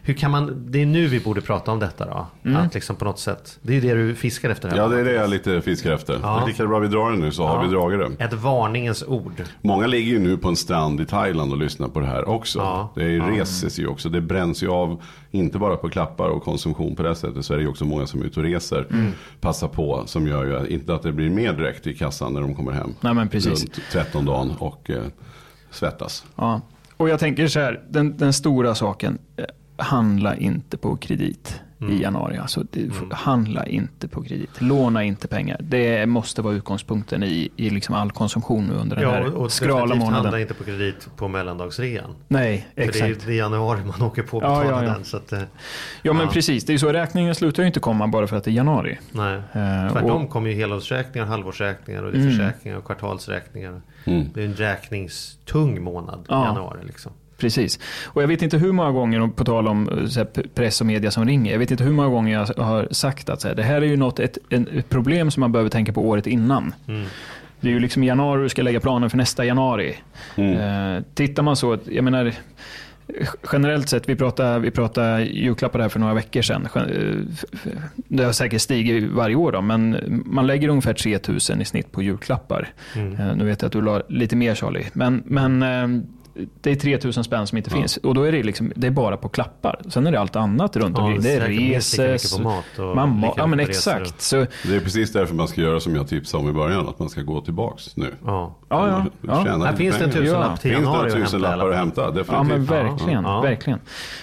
[0.02, 2.26] Hur kan man, det är nu vi borde prata om detta då.
[2.50, 2.62] Mm.
[2.62, 3.58] Att liksom på något sätt.
[3.62, 4.68] Det är det du fiskar efter.
[4.68, 4.76] här.
[4.76, 6.18] Ja, det är det jag lite fiskar efter.
[6.22, 6.36] Ja.
[6.36, 8.24] Det är lika bra vi drar det nu så har vi dragit det.
[8.24, 9.42] Ett varningens ord.
[9.62, 12.58] Många ligger ju nu på en strand i Thailand och lyssnar på det här också.
[12.58, 12.92] Ja.
[12.94, 14.08] Det är reses ju också.
[14.08, 17.44] Det bränns ju av, inte bara på klappar och konsumtion på det sättet.
[17.44, 18.86] Så är det ju också många som är ute och reser.
[18.90, 19.12] Mm.
[19.40, 22.54] Passar på, som gör ju inte att det blir mer direkt i kassan när de
[22.54, 22.94] kommer hem.
[23.00, 23.62] Nej, men precis.
[23.64, 25.02] Runt 13 dagen och eh,
[25.70, 26.24] svettas.
[26.36, 26.60] Ja.
[26.96, 29.18] Och jag tänker så här, den, den stora saken.
[29.36, 29.44] eh,
[29.76, 31.92] handla inte på kredit Mm.
[31.94, 32.36] i januari.
[32.36, 34.50] Alltså, det, Handla inte på kredit.
[34.60, 35.56] Låna inte pengar.
[35.60, 39.52] Det måste vara utgångspunkten i, i liksom all konsumtion nu under den Ja, här och
[39.52, 40.14] skrala månaden.
[40.14, 42.14] handla inte på kredit på mellandagsrean.
[42.28, 43.26] Nej, För det är, exakt.
[43.26, 44.94] det är i januari man åker på att Ja, betala ja, ja.
[44.94, 45.04] den.
[45.04, 45.40] Så att, eh,
[46.02, 46.30] Ja, men Ja.
[46.32, 46.64] precis.
[46.66, 46.92] Det är så.
[46.92, 48.98] Räkningen slutar ju inte komma bara för att det är januari.
[49.12, 49.34] nej.
[49.36, 52.32] Eh, Tvärtom och- kommer ju helårsräkningar, halvårsräkningar och det är Mm.
[52.36, 53.80] försäkringar och kvartalsräkningar.
[54.04, 54.26] Mm.
[54.34, 56.44] Det är en räkningstung månad i Ja.
[56.44, 56.80] januari.
[56.86, 57.12] Liksom.
[57.38, 57.78] Precis.
[58.06, 60.80] Och jag vet inte hur många gånger, på tal om eh, så här, p- press
[60.80, 63.48] och media som ringer, jag vet inte hur många gånger jag har sagt att så
[63.48, 66.26] här, det här är ju något, ett, ett problem som man behöver tänka på året
[66.26, 66.74] innan.
[66.88, 67.06] Mm.
[67.60, 69.94] Det är ju liksom i januari du ska lägga planen för nästa januari.
[70.36, 70.96] Mm.
[70.96, 72.32] Eh, tittar man så, jag menar,
[73.52, 76.68] generellt sett, vi pratade, vi pratade julklappar här för några veckor sedan.
[77.94, 82.02] Det har säkert stigit varje år då, men man lägger ungefär 3000 i snitt på
[82.02, 82.68] julklappar.
[82.96, 83.16] Mm.
[83.16, 86.02] Eh, Nu vet jag att du la lite mer Charlie, men, men eh,
[86.60, 87.96] det är 3000 spänn som inte finns.
[87.96, 89.80] Och då är det, liksom, det är bara på klappar.
[89.88, 91.22] Sen är det allt annat runt Ja, omkring.
[91.22, 92.62] Det är reses, man,
[93.24, 94.20] ma- ja, men exakt.
[94.22, 96.88] Så, Det är precis därför man ska göra som jag tipsade om i början.
[96.88, 98.14] Att man ska gå tillbaks nu.
[98.24, 98.57] Ja.
[98.68, 99.64] Ja, ja, ja.
[99.64, 102.06] Här finns det en tusenlapp till Finns det en tusenlappar att hämta?
[102.10, 102.32] Definitivt.
[102.32, 103.24] Ja men verkligen.
[103.24, 103.40] Ja.
[103.40, 103.78] verkligen.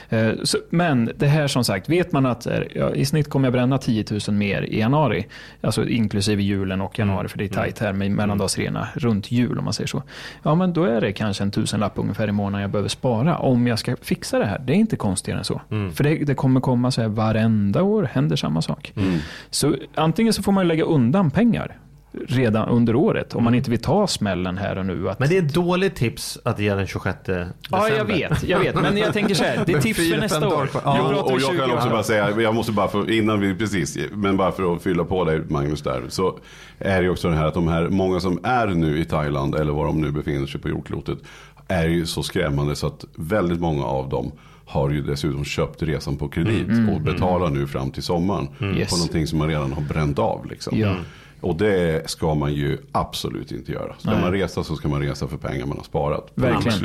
[0.10, 3.46] Eh, Så, men det här som sagt, vet man att eh, ja, i snitt kommer
[3.46, 5.28] jag bränna 10 000 mer i januari,
[5.62, 9.64] alltså inklusive julen och januari, för det är tajt här med mellandagsrena runt jul om
[9.64, 10.04] man säger så.
[10.44, 13.68] Ja men då är det kanske en tusenlapp ungefär i månaden jag behöver spara om
[13.68, 14.60] jag ska fixa det här.
[14.66, 15.62] Det är inte konstigare än så.
[15.94, 18.94] För det, det kommer komma så här varenda år, händer samma sak.
[19.50, 21.78] Så antingen så får man lägga undan pengar
[22.28, 25.10] redan under året om man inte vill ta smällen här och nu.
[25.10, 27.54] Att, Men det är ett dåligt tips att ge den 26 december.
[27.72, 28.76] Ja, jag vet, jag vet.
[28.82, 30.70] Men jag tänker så här, det är tips för nästa år.
[30.84, 33.56] Ja, Jo, och jag 20 kan också bara säga, jag måste bara för, innan vi,
[33.56, 36.40] precis, men bara för att fylla på dig Magnus där, så
[36.80, 39.72] är det också det här att de här, många som är nu i Thailand eller
[39.74, 41.18] var de nu befinner sig på jordklotet,
[41.68, 44.32] är ju så skrämmande så att väldigt många av dem
[44.66, 48.92] har ju dessutom köpt resan på kredit och betalar nu fram till sommaren på Yes.
[48.92, 50.46] någonting som man redan har bränt av.
[50.46, 50.80] Liksom.
[50.80, 50.96] Ja.
[51.42, 53.94] Och det ska man ju absolut inte göra.
[54.00, 54.22] Ska Nej.
[54.22, 56.28] man resa så ska man resa för pengar man har sparat.
[56.36, 56.80] Verkligen.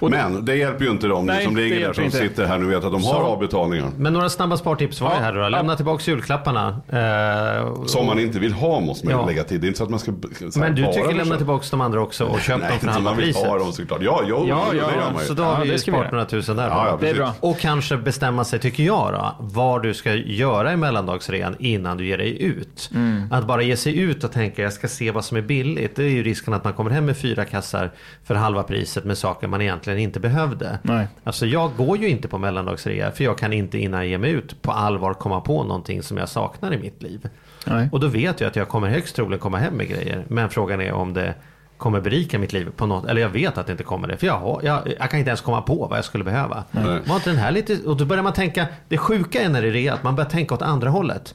[0.00, 2.16] Det- Men det hjälper ju inte dem Nej, som det ligger där som inte.
[2.16, 3.90] sitter här nu vet att de har Så- avbetalningar.
[3.96, 5.16] Men några snabba spartips var Ja.
[5.16, 5.48] det här då.
[5.48, 6.68] Lämna tillbaka julklapparna.
[6.88, 9.26] Eh, Som man inte vill ha måste man Ja.
[9.26, 9.60] lägga till.
[9.60, 10.12] Det är inte så att man ska
[10.56, 13.16] men du tycker lämna tillbaka de andra också och köp Nej, dem för halva man
[13.16, 13.46] vill priset.
[13.48, 14.00] ha dem såklart.
[14.02, 15.10] Ja, jo, Ja, det ja, gör ja.
[15.12, 15.28] man ju.
[15.28, 16.68] Så då har Ja, vi det ju sparat några tusen där.
[16.68, 17.32] Ja, Det är bra.
[17.40, 22.06] Och kanske bestämma sig, tycker jag då, vad du ska göra i mellandagsrean innan du
[22.06, 22.90] ger dig ut.
[22.94, 23.22] Mm.
[23.32, 25.96] Att bara ge sig ut och tänka jag ska se vad som är billigt.
[25.96, 27.90] Det är ju risken att man kommer hem med fyra kassar
[28.24, 30.78] för halva priset med saker man egentligen inte behövde.
[30.82, 31.06] Nej.
[31.24, 34.30] Alltså jag går ju inte på mellandagsrea för jag kan inte innan jag ger mig
[34.30, 37.28] ut på allvar komma på någonting som jag saknar i mitt liv.
[37.66, 37.88] Nej.
[37.92, 40.24] Och då vet jag att jag kommer högst troligen komma hem med grejer.
[40.28, 41.34] Men frågan är om det
[41.82, 43.06] kommer berika mitt liv på något.
[43.06, 44.16] Eller jag vet att det inte kommer det.
[44.16, 46.64] För jag, har, jag, jag kan inte ens komma på vad jag skulle behöva.
[47.06, 47.78] Var inte den här lite...
[47.86, 48.66] Och då börjar man tänka.
[48.88, 51.34] Det sjuka är när det är rea att man börjar tänka åt andra hållet.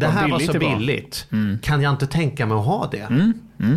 [0.00, 0.76] Det här var så var.
[0.78, 1.26] billigt.
[1.62, 3.32] Kan jag inte tänka mig att ha det?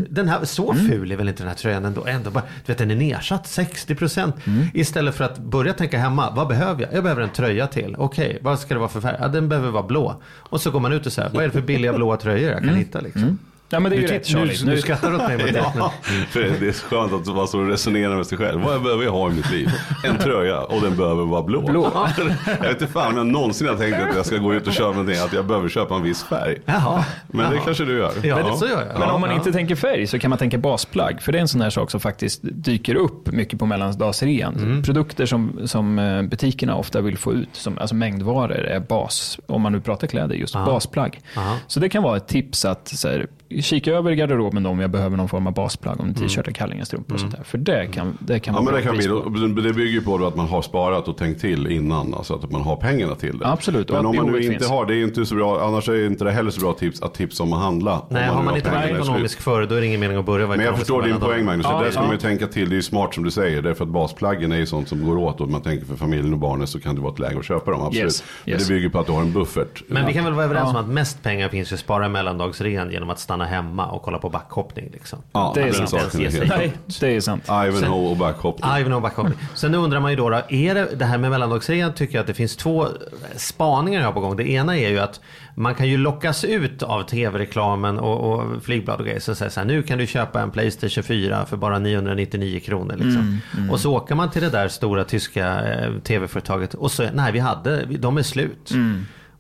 [0.10, 2.06] Den här, så ful är väl inte den här tröjan ändå?
[2.06, 4.34] ändå bara, du vet den är nedsatt 60%.
[4.74, 6.32] Istället för att börja tänka hemma.
[6.36, 6.94] Vad behöver jag?
[6.94, 7.96] Jag behöver en tröja till.
[7.98, 9.18] Okej, vad ska det vara för färg?
[9.20, 10.22] Ja, den behöver vara blå.
[10.36, 12.64] Och så går man ut och säger, vad är det för billiga blåa tröjor jag
[12.64, 13.40] kan hitta liksom?
[13.74, 14.54] Ja, men det är ju rätt Charlie.
[14.66, 15.94] nu Nu, skrattar du åt mig men- Ja,
[16.30, 18.62] för det är så skönt att man så resonerar med sig själv.
[18.62, 19.70] Vad behöver jag ha i mitt liv?
[20.04, 21.62] En tröja och den behöver vara blå.
[21.62, 21.92] Blå.
[22.46, 24.74] Jag vet inte fan om jag någonsin har tänkt att jag ska gå ut och
[24.74, 26.58] köpa någonting, att jag behöver köpa en viss färg.
[26.66, 27.06] Jaha.
[27.28, 27.66] Men det Jaha.
[27.66, 28.12] kanske du gör.
[28.24, 29.00] Ja, det så gör jag.
[29.00, 29.36] men om man Ja.
[29.36, 31.22] inte tänker färg så kan man tänka basplagg.
[31.22, 34.56] För det är en sån här sak som faktiskt dyker upp mycket på mellandagsrean.
[34.56, 34.84] Mm.
[34.84, 39.40] Produkter som, som eh, butikerna ofta vill få ut, som, alltså mängdvaror, är bas.
[39.48, 40.66] Om man nu pratar kläder, just Aha.
[40.66, 41.20] basplagg.
[41.38, 41.58] Aha.
[41.68, 43.28] Så det kan vara ett tips att så här,
[43.62, 46.00] kika över garderoben då om jag behöver någon form av basplagg.
[46.00, 46.16] Om Mm.
[46.16, 47.44] t-shirtar, kallingar, strumpor och sånt där.
[47.44, 50.28] För det kan, det kan Ja vara men det kan bli, det bygger ju på
[50.28, 53.48] att man har sparat och tänkt till innan, alltså att man har pengarna till det.
[53.48, 54.70] Absolut, Men att om man nu inte finns.
[54.70, 57.14] har, det är inte så bra, annars är inte det heller så bra tips att
[57.14, 58.00] tipsa om att handla.
[58.00, 60.26] om Nej, har nu man inte varit ekonomisk förr då är det ingen mening att
[60.26, 61.46] börja vara Men jag förstår din poäng.
[61.46, 62.06] Magnus, Ja, det där ska ja.
[62.06, 62.70] man ju tänka till.
[62.70, 65.18] Det är ju smart som du säger, därför att basplaggen är ju sånt som går
[65.18, 67.46] åt och man tänker för familjen och barnen så kan det vara ett läge att
[67.46, 68.04] köpa dem, absolut.
[68.06, 68.68] Yes, Men yes.
[68.68, 69.84] det bygger på att du har en buffert.
[69.88, 70.80] Men vi kan väl vara överens Ja.
[70.80, 74.18] om att mest pengar finns ju att spara mellandagsrean genom att stanna hemma och kolla
[74.18, 74.90] på backhoppning.
[74.94, 75.20] Liksom.
[75.32, 76.14] Ja, Det är sant.
[76.50, 77.44] Nej, det är sant.
[77.68, 78.72] Ivanhoe och backhoppning.
[78.80, 79.38] Ivanhoe backhoppning.
[79.56, 82.28] Sen undrar man ju då, då är det, det här med mellandagsrean tycker jag att
[82.28, 82.88] det finns två
[83.36, 84.36] spaningar jag har på gång.
[84.36, 85.20] Det ena är ju att
[85.56, 89.20] man kan ju lockas ut av tv-reklamen och, och flygblad och grejer.
[89.20, 92.96] Så säger så här, nu kan du köpa en Playstation 4 för bara 999 kronor.
[92.98, 93.40] Liksom.
[93.72, 97.40] Och så åker man till det där stora tyska eh, tv-företaget och så, nej vi
[97.40, 98.72] hade, de är slut.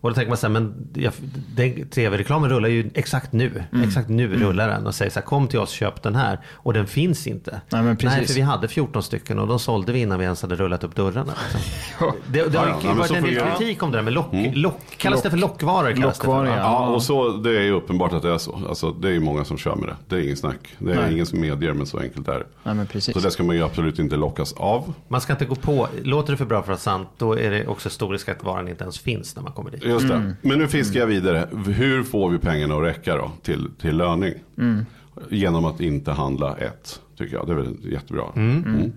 [0.04, 1.14] Och då tänker man så här, men jag,
[1.56, 3.64] den tv-reklamen rullar ju exakt nu.
[3.72, 3.88] Mm.
[3.88, 6.40] Exakt nu rullar den och säger så här, kom till oss, köp den här.
[6.54, 7.62] Och den finns inte.
[7.70, 8.18] Nej, men precis.
[8.18, 10.84] Nej, för vi hade 14 stycken och de sålde vi innan vi ens hade rullat
[10.84, 11.34] upp dörrarna.
[11.54, 12.12] Liksom.
[12.28, 14.28] Det, det har Ja, ju ja, varit en del kritik om det där med lock.
[14.54, 15.92] lock kallas det för lockvaror?
[15.92, 16.58] Kallas Lockvaror, det för.
[16.58, 18.60] Ja, och så, det är ju uppenbart att det är så.
[18.70, 19.96] Alltså, det är ju många som kör med det.
[20.08, 20.76] Det är ingen snack.
[20.80, 21.14] Det är Nej.
[21.14, 22.46] ingen som medger, men så enkelt är det.
[22.64, 23.14] Nej, men precis.
[23.14, 24.94] Så det ska man ju absolut inte lockas av.
[25.08, 27.52] Man ska inte gå på, låter det för bra för att vara sant, då är
[27.52, 29.84] det också stor risk att varan inte ens finns när man kommer dit.
[29.94, 30.14] Just det.
[30.16, 30.34] Mm.
[30.42, 31.48] Men nu fiskar jag vidare.
[31.68, 34.34] Hur får vi pengarna att räcka då till, till löning?
[34.58, 34.86] Mm.
[35.30, 37.48] Genom att inte handla ett, tycker jag.
[37.48, 38.24] Det är väl jättebra.
[38.36, 38.92] Mm.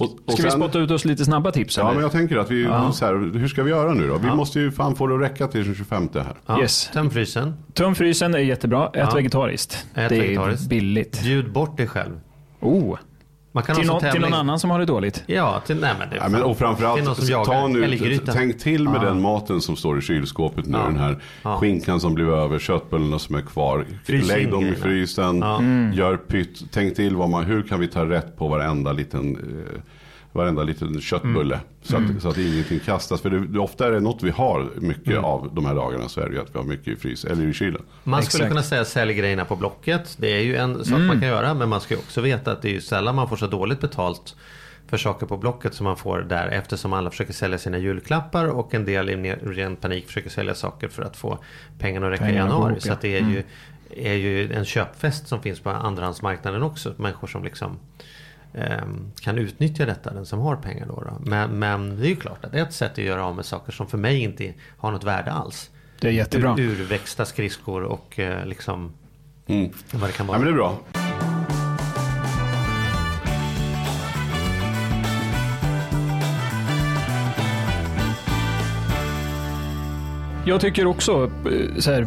[0.00, 1.76] Och, och Ska vi sen- spotta ut oss lite snabba tips?
[1.76, 1.92] Ja, eller?
[1.94, 4.18] men jag tänker att vi, så här, hur ska vi göra nu då?
[4.18, 6.34] Vi måste ju fan få det att räcka till den 25 här.
[6.46, 6.90] Ja, Yes.
[6.92, 8.86] Töm frysen, Töm frysen är jättebra.
[8.86, 9.10] Ät Ja.
[9.14, 9.86] vegetariskt.
[9.94, 10.68] Ät det är vegetariskt.
[10.68, 11.22] billigt.
[11.22, 12.20] bjud bort dig själv.
[12.60, 12.96] Oh.
[13.56, 15.22] Man kan Till, ha någon, till någon annan som har det dåligt.
[15.26, 17.44] Ja, till, nej men det Ja, men, och det är någon som framförallt, jagar.
[17.44, 20.78] ta nu, tänk till med den maten som står i kylskåpet nu.
[20.78, 20.84] Ja.
[20.84, 21.56] Den här Ja.
[21.56, 23.84] skinkan som blev över, köttbullarna som är kvar.
[24.04, 25.60] Frys Lägg dem i frysen, Ja.
[25.94, 26.62] gör pytt.
[26.72, 29.80] Tänk till vad man, hur kan vi ta rätt på varenda liten, eh,
[30.36, 31.54] varenda liten köttbulle.
[31.54, 31.66] Mm.
[31.82, 33.20] Så, att, så att ingenting kastas.
[33.20, 35.24] För det, det, ofta är det något vi har mycket Mm.
[35.24, 37.46] av de här dagarna så är det ju att vi har mycket i frys eller
[37.48, 37.82] i kylen.
[38.04, 38.50] Man skulle Exakt.
[38.50, 40.16] kunna säga sälj grejerna på Blocket.
[40.20, 41.06] Det är ju en sak Mm.
[41.06, 41.54] man kan göra.
[41.54, 43.80] Men man ska ju också veta att det är ju sällan man får så dåligt
[43.80, 44.36] betalt
[44.88, 46.48] för saker på Blocket som man får där.
[46.48, 50.88] Eftersom alla försöker sälja sina julklappar och en del i ren panik försöker sälja saker
[50.88, 51.38] för att få
[51.78, 52.70] pengarna att räcka i Pengarna januari.
[52.72, 52.92] ihop, Så ja.
[52.92, 53.42] att det är ju,
[54.10, 56.94] är ju en köpfest som finns på andrahandsmarknaden också.
[56.96, 57.78] Människor som liksom
[59.20, 60.94] kan utnyttja detta, den som har pengar då.
[61.00, 61.18] då.
[61.30, 63.44] Men, men det är ju klart att det är ett sätt att göra av med
[63.44, 65.70] saker som för mig inte har något värde alls.
[66.00, 66.54] Det är jättebra.
[66.58, 68.92] Ur, urväxta skridskor och eh, liksom
[69.48, 69.70] Mm.
[69.92, 70.38] vad det kan Ja, vara.
[70.38, 70.78] men det är bra.
[80.46, 82.06] Jag tycker också, eh, så här,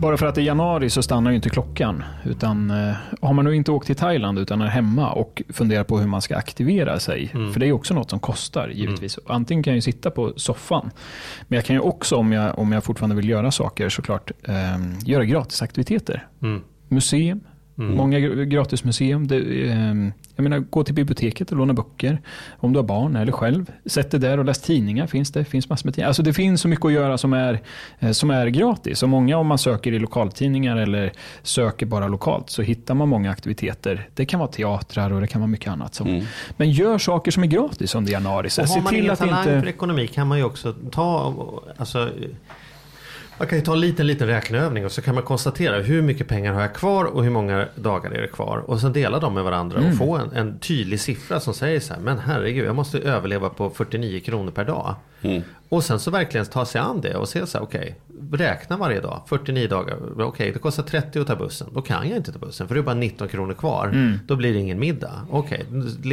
[0.00, 2.04] bara för att det är januari så stannar ju inte klockan.
[2.24, 5.98] Utan eh, har man nu inte åkt till Thailand utan är hemma och funderar på
[5.98, 7.30] hur man ska aktivera sig.
[7.34, 7.52] Mm.
[7.52, 9.18] För det är ju också något som kostar givetvis.
[9.26, 10.90] Antingen kan jag ju sitta på soffan.
[11.48, 14.54] Men jag kan ju också om jag, om jag fortfarande vill göra saker såklart eh,
[15.04, 16.26] göra gratisaktiviteter.
[16.42, 16.60] Mm.
[16.88, 17.40] Museum.
[17.74, 19.26] Många gr- gratismuseum.
[19.26, 19.94] Det, eh,
[20.38, 22.20] jag menar, gå till biblioteket och låna böcker.
[22.56, 23.72] Om du har barn eller själv.
[23.86, 25.06] Sätt dig där och läs tidningar.
[25.06, 26.08] Finns det finns massor med tidningar.
[26.08, 27.60] Alltså det finns så mycket att göra som är,
[27.98, 29.02] eh, som är gratis.
[29.02, 33.30] Och många om man söker i lokaltidningar eller söker bara lokalt så hittar man många
[33.30, 34.08] aktiviteter.
[34.14, 35.94] Det kan vara teatrar och det kan vara mycket annat.
[35.94, 38.50] Som, Men gör saker som är gratis under januari.
[38.50, 39.60] Så Och har man ingen talang inte...
[39.60, 41.34] för ekonomi kan man ju också ta,
[41.76, 42.10] alltså,
[43.38, 46.28] man kan ju ta en liten, liten räkneövning och så kan man konstatera hur mycket
[46.28, 48.58] pengar har jag kvar och hur många dagar är det kvar.
[48.58, 49.90] Och sen dela dem med varandra Mm.
[49.90, 53.48] och få en, en tydlig siffra som säger så här, men herregud, jag måste överleva
[53.48, 54.94] på 49 kronor per dag.
[55.68, 57.94] Och sen så verkligen ta sig an det och se så här, okej,
[58.32, 62.16] räkna varje dag, 49 dagar, okej, det kostar 30 att ta bussen, då kan jag
[62.16, 63.86] inte ta bussen för det är bara 19 kronor kvar.
[63.86, 64.18] Mm.
[64.26, 65.26] Då blir det ingen middag.
[65.30, 65.64] Okej,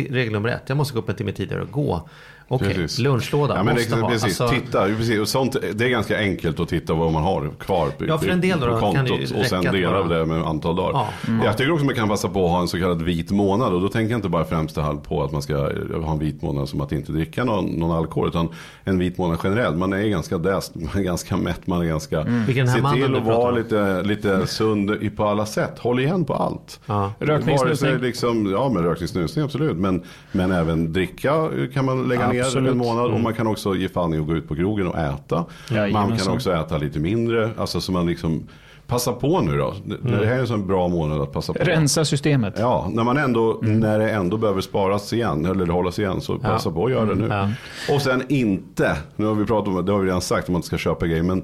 [0.09, 2.09] regel nummer ett, jag måste gå upp en timme tidigare och gå.
[2.47, 2.99] Okej, Precis.
[2.99, 6.59] lunchlåda Ja, men måste det, precis, Alltså, titta, precis, och sånt, det är ganska enkelt
[6.59, 9.11] att titta vad man har kvar på, Ja, för en del då på kan det
[9.11, 10.91] ju kontot och sen dela bara- det med antal dagar.
[10.93, 11.07] Ja.
[11.27, 11.45] Mm.
[11.45, 13.81] Jag tycker också man kan passa på att ha en så kallad vit månad och
[13.81, 15.55] då tänker jag inte bara främst det här på att man ska
[16.03, 18.49] ha en vit månad som att inte dricka någon, någon alkohol utan
[18.83, 19.77] en vit månad generellt.
[19.77, 22.23] Man är ganska däst, man är ganska mätt, man är ganska...
[22.23, 25.79] Vilken här Se till att vara lite, lite sund i- på alla sätt.
[25.79, 26.79] Håll igen på allt.
[26.85, 27.11] Ja.
[27.19, 27.97] Rökning, snusning.
[27.97, 29.77] Liksom, ja, men rökning, snusning absolut.
[29.77, 32.71] Men, men även dricka kan man lägga ner Absolut.
[32.71, 33.03] en månad.
[33.05, 33.15] Mm.
[33.15, 35.35] Och man kan också ge fan i att gå ut på krogen och äta.
[35.35, 35.45] man
[35.77, 36.17] Jajamensan.
[36.17, 37.49] kan också äta lite mindre.
[37.57, 38.47] Alltså så man liksom,
[38.87, 39.73] passa på nu då.
[39.85, 40.19] Det- Mm.
[40.21, 41.59] Det här är en sån bra månad att passa på.
[41.63, 42.55] Rensa systemet.
[42.59, 43.79] Ja, när, man ändå, Mm.
[43.79, 47.15] när det ändå behöver sparas igen, eller hållas igen, så passa på att göra det
[47.15, 47.25] nu.
[47.25, 47.49] Mm.
[47.95, 50.53] Och sen inte, nu har vi pratat om det, det har vi redan sagt, om
[50.53, 51.43] man inte ska köpa grejer, men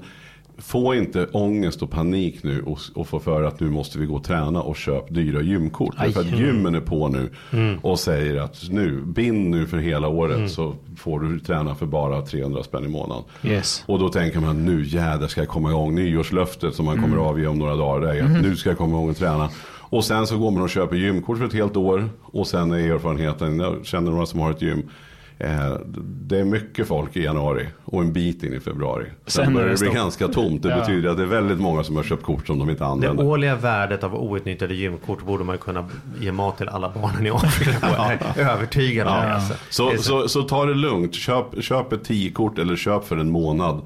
[0.62, 4.14] få inte ångest och panik nu och, och få för att nu måste vi gå
[4.14, 5.94] och träna och köp dyra gymkort.
[5.98, 6.12] Aj.
[6.12, 7.78] För att gymmen är på nu Mm.
[7.82, 12.22] och säger att nu, bind nu för hela året så får du träna för bara
[12.22, 13.24] 300 spänn i månaden.
[13.44, 13.84] Yes.
[13.86, 15.94] Och då tänker man nu jädrar ska jag komma igång.
[15.94, 17.26] Nyårslöftet som man kommer Mm.
[17.26, 18.08] avge om några dagar.
[18.14, 18.42] Är att Mhm.
[18.42, 19.48] nu ska jag komma igång och träna.
[19.80, 22.08] Och sen så går man och köper gymkort för ett helt år.
[22.22, 24.82] Och sen är erfarenheten, jag känner några som har ett gym.
[25.42, 25.76] Eh,
[26.28, 29.04] det är mycket folk i januari och en bit in i februari.
[29.26, 30.62] Sen, Sen är börjar det det bli ganska tomt.
[30.62, 30.76] Det Ja.
[30.80, 33.24] betyder att det är väldigt många som har köpt kort som de inte Det använder.
[33.24, 35.88] årliga värdet av outnyttjade gymkort borde man kunna
[36.20, 37.86] ge mat till alla barnen i Afrika på.
[37.96, 38.12] Jag
[38.46, 39.34] är övertygad om det.
[39.34, 39.54] Alltså.
[39.70, 41.14] Så, Det är så, så ta det lugnt.
[41.14, 43.80] Köp, köp ett 10-kort eller köp för en månad.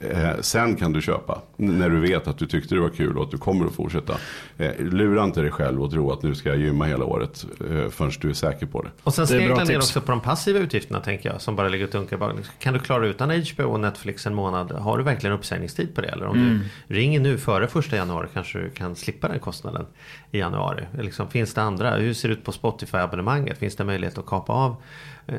[0.00, 1.42] Eh, sen kan du köpa.
[1.56, 4.14] När du vet att du tyckte det var kul och att du kommer att fortsätta.
[4.58, 7.46] Eh, lura inte dig själv och tro att nu ska jag gymma hela året.
[7.70, 8.88] Eh, förrän du är säker på det.
[9.02, 11.40] Och sen Det är bra sneglar ner också på de passiva utgifterna tänker jag.
[11.40, 12.32] Som bara ligger och dunkar bak.
[12.58, 14.72] Kan du klara utan HBO och Netflix en månad?
[14.72, 16.08] Har du verkligen uppsägningstid på det?
[16.08, 16.60] Eller om Mm.
[16.88, 19.86] du ringer nu före första januari kanske du kan slippa den kostnaden
[20.32, 20.84] i januari.
[20.98, 21.96] Liksom, finns det andra?
[21.96, 23.58] Hur ser det ut på Spotify-abonnemanget?
[23.58, 24.76] Finns det möjlighet att kapa av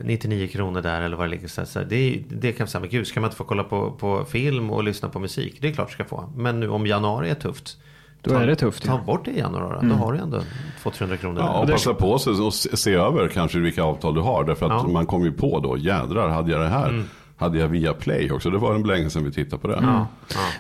[0.04, 1.48] 99 kronor där eller vad det ligger?
[1.48, 3.92] Så, så, det, det kan jag säga, men gud, ska man inte få kolla på,
[3.92, 5.58] på film och lyssna på musik?
[5.62, 6.30] Det är klart du ska få.
[6.36, 7.78] Men nu om januari är tufft.
[8.22, 9.02] Då är det tufft, Ta ja.
[9.06, 9.88] bort det i januari då.
[9.88, 10.42] Då har du ändå
[10.84, 11.42] 200-300 kronor.
[11.42, 14.44] Ja, och passa på sig och se se över kanske vilka avtal du har.
[14.44, 14.88] Därför att Ja.
[14.88, 16.90] man kommer ju på då, jädrar, hade jag det här?
[16.90, 17.04] Mm.
[17.38, 18.50] Hade jag via Play också?
[18.50, 19.80] Det var en länge sedan vi tittade på det.
[19.82, 20.08] Ja.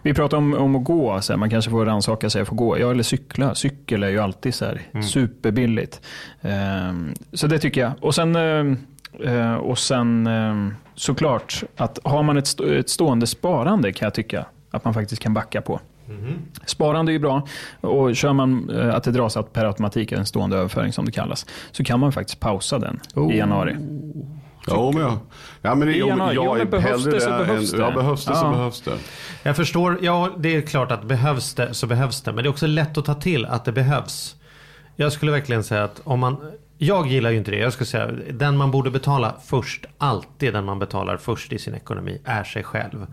[0.01, 2.57] Vi pratar om, om att gå, så här, man kanske får rannsaka sig för att
[2.57, 2.79] gå.
[2.79, 3.55] Ja, eller cykla.
[3.55, 5.03] Cykel är ju alltid så här, Mm.
[5.03, 6.01] superbilligt.
[6.41, 7.91] Ehm, så det tycker jag.
[8.01, 8.77] Och sen, ehm,
[9.23, 14.13] eh, och sen ehm, såklart att har man ett, stå, ett stående sparande kan jag
[14.13, 15.79] tycka att man faktiskt kan backa på.
[16.65, 17.47] Sparande är ju bra
[17.81, 21.11] och kör man eh, att det dras att per automatik, en stående överföring som det
[21.11, 22.99] kallas, så kan man faktiskt pausa den
[23.31, 23.75] i januari.
[24.67, 25.17] Ja, men, jag,
[25.61, 26.33] ja, men det, I jag.
[26.33, 27.85] Jo, jag men är behövs hellre det så där behövs än, det.
[27.85, 28.97] Ja, behövs det så behövs det.
[29.43, 32.31] Jag förstår, ja det är klart att behövs det så behövs det.
[32.31, 34.35] Men det är också lätt att ta till att det behövs.
[34.95, 36.37] Jag skulle verkligen säga att om man,
[36.81, 37.57] jag gillar ju inte det.
[37.57, 41.75] Jag skulle säga den man borde betala först, alltid den man betalar först i sin
[41.75, 43.07] ekonomi, är sig själv.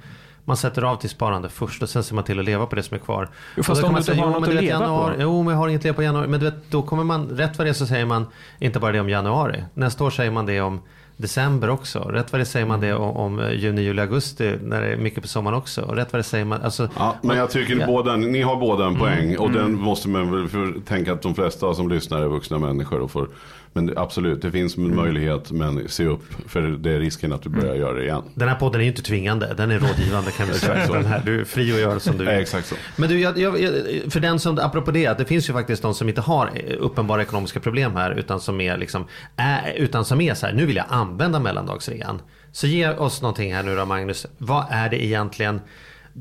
[0.45, 2.83] Man sätter av till sparande först och sen ser man till att leva på det
[2.83, 3.29] som är kvar.
[3.57, 5.59] Jo, fast om du inte har "Jo, något att leva på." januari, Jo, men jag
[5.61, 6.29] har inget att leva på januari.
[6.29, 8.27] Men du vet, då kommer man, rätt vad det är så säger man
[8.59, 9.65] inte bara det om januari.
[9.75, 10.81] Nästa år säger man det om
[11.17, 11.99] december också.
[11.99, 15.23] Rätt vad det säger man det om, om juni, juli, augusti när det är mycket
[15.23, 15.81] på sommaren också.
[15.83, 16.89] Rätt vad det säger man, alltså.
[16.97, 17.87] Ja, men jag tycker Ja.
[17.87, 18.95] båda, ni har båda Mm.
[18.95, 19.37] en poäng.
[19.39, 23.01] Och den måste man väl tänka att de flesta som lyssnar är vuxna människor.
[23.01, 23.29] Och får,
[23.77, 24.97] men absolut, det finns en Mm.
[24.97, 25.51] möjlighet.
[25.51, 28.23] Men se upp, för det är risken att du börjar göra det igen.
[28.35, 30.87] Den här podden är ju inte tvingande, den är rådgivande kan vi säga.
[30.93, 32.35] Den här, du är fri att göra som du vill.
[32.35, 32.75] exakt så.
[32.97, 33.55] Men du, jag, jag,
[34.13, 36.77] för den som, apropå det, att det finns ju faktiskt de som inte har eh,
[36.79, 40.67] uppenbara ekonomiska problem här utan som är liksom, är, utan som är så här, nu
[40.67, 42.21] vill jag använda mellandagsrean.
[42.53, 45.61] Så ge oss någonting här nu då Magnus, vad är det egentligen,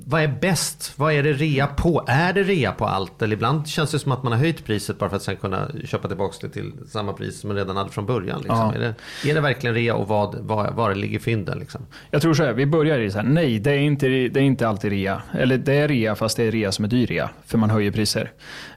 [0.03, 0.93] vad är bäst?
[0.95, 2.05] Vad är det rea på?
[2.08, 3.21] Är det rea på allt?
[3.21, 5.71] Eller ibland känns det som att man har höjt priset bara för att sen kunna
[5.86, 8.38] köpa tillbaka det till samma pris som man redan hade från början.
[8.38, 8.58] Liksom.
[8.58, 8.73] Ja.
[8.73, 11.60] Är, det, är det verkligen rea och vad, vad, var ligger fynden?
[11.60, 11.86] Liksom?
[12.12, 14.43] Jag tror så här, vi börjar i så här, nej det är, inte, det är
[14.43, 15.21] inte alltid rea.
[15.31, 17.91] Eller det är rea fast det är rea som är dyr rea, för man höjer
[17.91, 18.31] priser.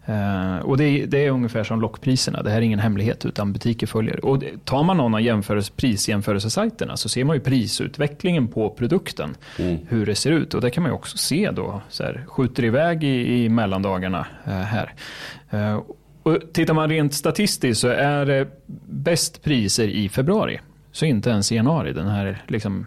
[0.09, 3.53] Eh, och det är, det är ungefär som lockpriserna, det här är ingen hemlighet utan
[3.53, 4.25] butiker följer.
[4.25, 9.35] Och det- tar man någon av jämförelse, prisjämförelsesajterna så ser man ju prisutvecklingen på produkten,
[9.89, 10.55] hur det ser ut.
[10.55, 14.27] Och det kan man ju också se då, så här, skjuter iväg i, i mellandagarna
[14.47, 14.93] eh, här.
[15.51, 15.81] Eh,
[16.23, 18.49] och tittar man rent statistiskt så är det
[18.87, 20.61] bäst priser i februari.
[20.93, 22.87] Så inte ens i januari, den här liksom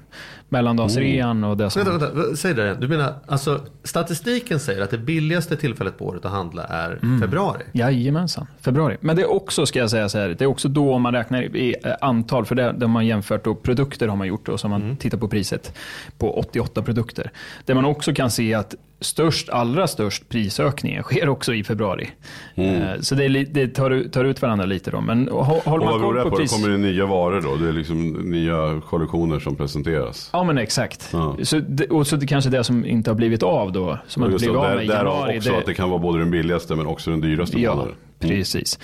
[0.51, 1.83] mellandagsrean och det som...
[1.83, 2.75] Vänta, vänta, säg det.
[2.75, 7.61] Du menar, alltså statistiken säger att det billigaste tillfället på året att handla är februari.
[7.71, 8.97] Jajamensan, februari.
[9.01, 11.13] Men det är också, ska jag säga så här, det är också då om man
[11.13, 14.45] räknar i eh, antal, för det, det har man jämfört då, produkter har man gjort
[14.45, 15.77] då, så man tittar på priset
[16.17, 17.31] på 88 produkter.
[17.65, 22.09] Där man också kan se att störst, allra störst prisökningen sker också i februari.
[22.55, 25.01] Eh, Så det, är, det tar, ut- tar ut varandra lite då.
[25.01, 26.29] Men hå- håller Och man koll på på?
[26.29, 26.53] Det pris...
[26.53, 27.55] kommer det nya varor då?
[27.55, 30.29] Det är liksom nya kollektioner som presenteras.
[30.33, 31.10] Ja men exakt.
[31.13, 31.36] Ja.
[31.43, 34.32] Så det, och så det kanske det som inte har blivit av då, som inte
[34.34, 35.38] just blivit av med i januari.
[35.38, 37.95] också att det kan vara både den billigaste men också den dyraste Ja, månaden.
[38.21, 38.79] Precis.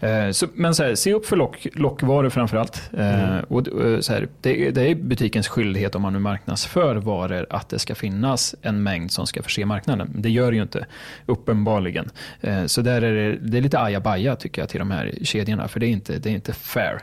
[0.00, 2.90] Eh, så, men så här, se upp för lock, lockvaror framförallt.
[2.98, 7.46] Eh, och, eh, så här, det, det är butikens skyldighet om man nu marknadsför varor
[7.50, 10.10] att det ska finnas en mängd som ska förse marknaden.
[10.14, 10.86] Det gör det ju inte,
[11.26, 12.10] uppenbarligen.
[12.66, 15.80] Så där är det, det är lite ajabaja tycker jag till de här kedjorna, för
[15.80, 17.02] det är inte, det är inte fair.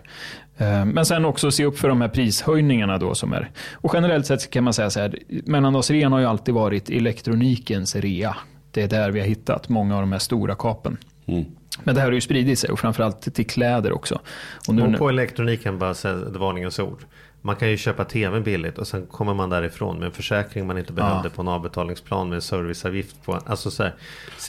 [0.86, 3.50] Men sen också se upp för de här prishöjningarna då som är.
[3.74, 8.36] Och generellt sett kan man säga så här, mellandagsrean har ju alltid varit elektronikens rea.
[8.72, 10.98] Det är där vi har hittat många av de här stora kapen.
[11.26, 11.46] Mm.
[11.84, 14.20] Men det här har ju spridit sig och framförallt till kläder också.
[14.68, 17.00] Och nu, Och på elektroniken bara säga ett varningens ord.
[17.42, 20.78] Man kan ju köpa tv billigt och sen kommer man därifrån med en försäkring man
[20.78, 23.40] inte behövde på en avbetalningsplan med en serviceavgift på.
[23.46, 23.94] Alltså så här,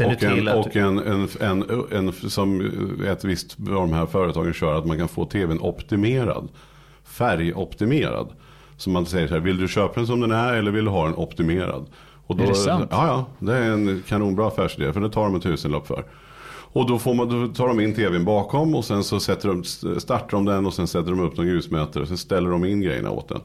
[0.06, 0.66] Och, till en, att...
[0.66, 2.70] och en, en, en, en, som
[3.06, 6.48] ett visst av de här företagen kör, att man kan få tvn optimerad.
[7.04, 8.28] Färgoptimerad.
[8.76, 10.90] Så man säger så här, vill du köpa den som den är eller vill du
[10.90, 11.86] ha den optimerad?
[12.26, 12.88] Och då, Är det sant?
[12.90, 16.04] Ja, ja, det är en kanonbra affärsidé, för det tar de en tusenlapp för.
[16.72, 19.64] Och då, får man, då tar de in tvn bakom och sen så sätter de,
[20.00, 22.80] startar de den och sen sätter de upp någon ljusmätare och sen ställer de in
[22.80, 23.40] grejerna åt den.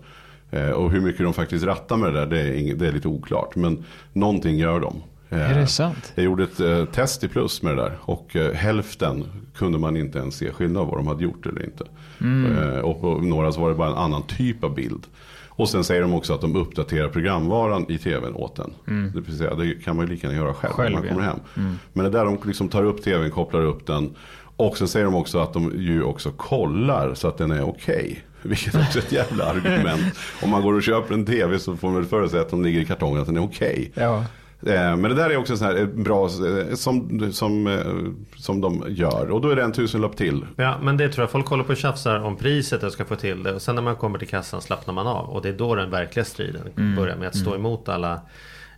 [0.51, 2.91] Eh, och hur mycket de faktiskt rattar med det där, det är, inget, det är
[2.91, 3.55] lite oklart.
[3.55, 3.83] Men
[4.13, 4.95] någonting gör de.
[5.29, 6.11] Eh, Är det sant?
[6.15, 9.23] Jag gjorde ett eh, test i plus med det där och eh, hälften
[9.55, 11.83] kunde man inte ens se skillnad vad de hade gjort eller inte.
[12.21, 12.57] Mm.
[12.57, 15.03] Eh, och på några så var det bara en annan typ av bild.
[15.55, 18.73] Och sen säger de också att de uppdaterar programvaran i tvn åt en.
[19.13, 21.23] Det, vill säga, det kan man ju lika gärna göra själv, Själv, när man kommer
[21.23, 21.31] ja.
[21.31, 21.69] Mm.
[21.69, 21.79] hem.
[21.93, 24.15] Men det där de liksom tar upp tvn, kopplar upp den.
[24.57, 28.23] Och sen säger de också att de ju också kollar så att den är okej.
[28.41, 30.03] Vilket också är ett jävla argument.
[30.43, 32.63] Om man går och köper en tv så får man väl för sig att de
[32.63, 33.91] ligger i kartongen att den är okej.
[33.93, 34.25] Ja.
[34.65, 37.79] Eh, Men det där är också så här eh, bra eh, som, som,
[38.37, 39.31] som de gör.
[39.31, 40.45] Och då är det en tusenlapp till.
[40.55, 43.15] Ja, men det tror jag folk håller på och tjafsar om priset och ska få
[43.15, 43.53] till det.
[43.53, 45.29] Och sen när man kommer till kassan slappnar man av.
[45.29, 48.21] Och det är då den verkliga striden börjar med att stå emot alla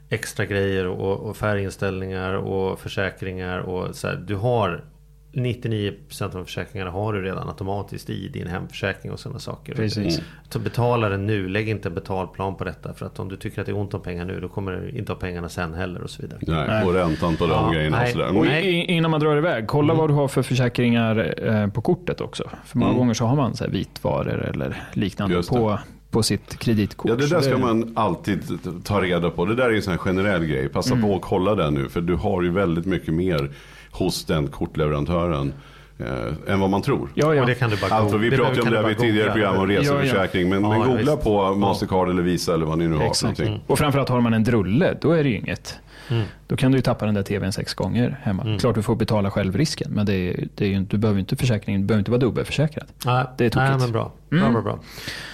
[0.09, 3.59] extra grejer och, och färginställningar och försäkringar.
[3.59, 4.83] Och så här, du har
[5.37, 9.73] 99% av försäkringarna har du redan automatiskt i din hemförsäkring och sådana saker.
[9.75, 10.21] Precis.
[10.49, 12.93] Så betala den nu, lägg inte en betalplan på detta.
[12.93, 14.89] För att om du tycker att det är ont om pengar nu, då kommer du
[14.97, 16.39] inte ha pengarna sen heller och så vidare.
[16.67, 18.23] Nej, och räntan på de Ja, grejerna nej.
[18.37, 22.21] och i- innan man drar iväg, kolla vad du har för försäkringar eh, på kortet
[22.21, 22.49] också.
[22.65, 25.47] För många gånger så har man så här vitvaror eller liknande det.
[25.47, 25.79] på,
[26.11, 27.09] på sitt kreditkort.
[27.09, 28.41] ja, det där ska man alltid
[28.83, 29.45] ta reda på.
[29.45, 30.69] Det där är en sån här generell grej.
[30.69, 31.89] Passa på att kolla det nu.
[31.89, 33.49] För du har ju väldigt mycket mer
[33.97, 35.53] hos den kortleverantören.
[35.99, 37.09] Eh, än vad man tror.
[37.13, 37.41] Ja, ja.
[37.41, 39.33] Och det kan du bara Alltså, vi pratade om det här bara tidigare googla.
[39.33, 40.49] program om reseförsäkring.
[40.49, 41.23] Men, Ja, men ja, googla visst.
[41.23, 41.53] på Ja.
[41.55, 43.39] Mastercard eller Visa eller vad ni nu har för Exakt.
[43.39, 43.63] någonting.
[43.67, 45.75] Och framförallt har man en drulle, då är det ju inget.
[46.09, 46.23] Mm.
[46.47, 48.57] Då kan du ju tappa den där tvn sex gånger hemma.
[48.59, 51.19] Klart du får betala själv risken, men det är, det är ju, inte- du behöver
[51.19, 52.85] inte försäkringen, du behöver inte vara dubbelförsäkrad.
[53.05, 53.69] Nej, Det är tokigt.
[53.69, 54.11] Nej, men bra.
[54.29, 54.79] Bra, bra, bra.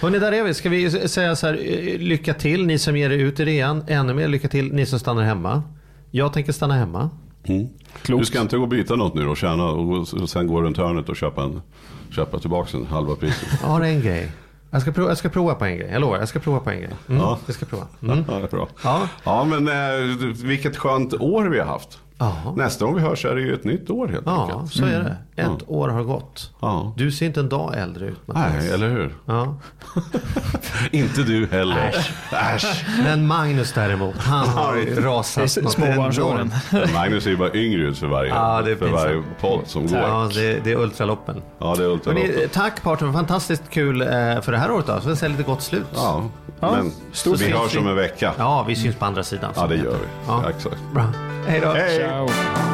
[0.00, 0.54] Hörrni, där är vi.
[0.54, 3.84] Ska vi säga så här, eh, lycka till ni som ger er ut i rean.
[3.88, 5.62] Ännu mer lycka till ni som stannar hemma.
[6.10, 7.10] Jag tänker stanna hemma.
[7.44, 7.68] Mm.
[8.06, 11.08] Du ska inte gå och byta något nu och tjäna och sen gå runt hörnet
[11.08, 11.62] och köpa, en,
[12.10, 13.48] köpa tillbaka en halva priset.
[13.62, 14.32] Jag har en grej.
[14.70, 15.88] Jag ska, prova, jag ska prova på en grej.
[15.92, 16.90] Jag lovar, jag ska prova på en grej.
[17.08, 17.38] Mm, Ja.
[17.46, 17.86] Jag ska prova.
[18.02, 18.24] Mm.
[18.28, 18.68] Ja, det är bra.
[18.84, 19.08] Ja.
[19.24, 21.98] Ja, men eh, vilket skönt år vi har haft.
[22.18, 22.54] Ja.
[22.56, 24.72] Nästa gång vi hörs är det ju ett nytt år helt Ja, enkelt.
[24.72, 25.42] så är det.
[25.42, 26.50] Ett år har gått.
[26.60, 26.94] Ja.
[26.96, 28.52] Du ser inte en dag äldre ut Mattias.
[28.58, 29.14] Nej, eller hur?
[29.26, 29.56] Ja.
[30.90, 31.94] Inte du heller.
[32.54, 32.84] Äsch.
[33.02, 36.52] Men Magnus däremot, han har rasat småbarnsåren.
[36.94, 39.86] Magnus är ju bara yngre ut för varje, Ja, det är för varje podd som
[39.86, 39.98] går.
[39.98, 41.42] Ja, det, det är ultraloppen.
[41.58, 44.06] Ja, det är ultra Hörrni, tack Parton, fantastiskt kul eh,
[44.40, 45.00] för det här året då.
[45.00, 45.86] Så vi säger lite gott slut.
[45.94, 46.24] Ja,
[46.60, 46.92] Ja, men
[47.38, 48.32] vi hörs om en vecka.
[48.38, 49.52] Ja, vi syns på andra sidan.
[49.56, 50.06] Ja, det gör vi.
[50.26, 50.50] Ja.
[50.50, 50.76] Exakt.
[50.94, 51.04] Bra.
[51.46, 51.68] Hej då.
[51.72, 52.03] Hej!
[52.04, 52.26] Ciao.
[52.26, 52.73] Ny